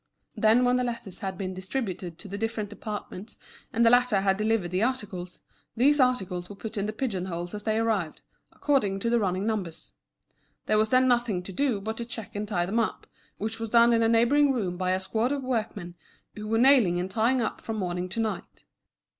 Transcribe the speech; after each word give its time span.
Then 0.35 0.65
when 0.65 0.77
the 0.77 0.83
letters 0.83 1.19
had 1.19 1.37
been 1.37 1.53
distributed 1.53 2.17
to 2.17 2.27
the 2.27 2.35
different 2.39 2.71
departments 2.71 3.37
and 3.71 3.85
the 3.85 3.91
latter 3.91 4.21
had 4.21 4.35
delivered 4.35 4.71
the 4.71 4.81
articles, 4.81 5.41
these 5.77 5.99
articles 5.99 6.49
were 6.49 6.55
put 6.55 6.75
in 6.75 6.87
the 6.87 6.91
pigeon 6.91 7.25
holes 7.27 7.53
as 7.53 7.61
they 7.61 7.77
arrived, 7.77 8.23
according 8.51 8.99
to 9.01 9.11
the 9.11 9.19
running 9.19 9.45
numbers. 9.45 9.93
There 10.65 10.79
was 10.79 10.89
then 10.89 11.07
nothing 11.07 11.43
to 11.43 11.53
do 11.53 11.79
but 11.79 11.97
to 11.97 12.05
check 12.05 12.35
and 12.35 12.47
tie 12.47 12.65
them 12.65 12.79
up, 12.79 13.05
which 13.37 13.59
was 13.59 13.69
done 13.69 13.93
in 13.93 14.01
a 14.01 14.09
neighbouring 14.09 14.51
room 14.51 14.75
by 14.75 14.89
a 14.93 14.99
squad 14.99 15.31
of 15.31 15.43
workmen 15.43 15.93
who 16.33 16.47
were 16.47 16.57
nailing 16.57 16.99
and 16.99 17.11
tying 17.11 17.39
up 17.39 17.61
from 17.61 17.75
morning 17.77 18.09
to 18.09 18.19
night. 18.19 18.63